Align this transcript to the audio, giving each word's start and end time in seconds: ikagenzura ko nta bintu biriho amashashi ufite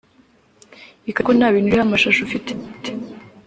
ikagenzura 1.09 1.25
ko 1.25 1.31
nta 1.37 1.53
bintu 1.53 1.67
biriho 1.69 1.85
amashashi 1.87 2.19
ufite 2.27 2.51